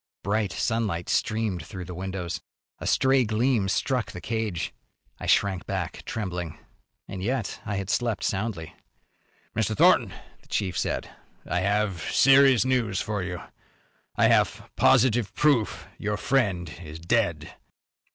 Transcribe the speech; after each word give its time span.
Bright 0.23 0.51
sunlight 0.51 1.09
streamed 1.09 1.63
through 1.63 1.85
the 1.85 1.93
windows. 1.93 2.41
A 2.79 2.87
stray 2.87 3.23
gleam 3.23 3.69
struck 3.69 4.11
the 4.11 4.19
cage. 4.19 4.73
I 5.19 5.27
shrank 5.27 5.67
back, 5.67 6.03
trembling. 6.05 6.57
And 7.07 7.21
yet 7.21 7.61
I 7.67 7.75
had 7.75 7.91
slept 7.91 8.23
soundly. 8.23 8.73
"Mr. 9.55 9.77
Thornton," 9.77 10.11
the 10.41 10.47
chief 10.47 10.75
said, 10.75 11.07
"I 11.45 11.59
have 11.59 12.01
serious 12.01 12.65
news 12.65 12.99
for 12.99 13.21
you. 13.21 13.43
I 14.15 14.27
have 14.29 14.71
positive 14.75 15.35
proof 15.35 15.85
your 15.99 16.17
friend 16.17 16.79
is 16.81 16.97
dead." 16.99 17.53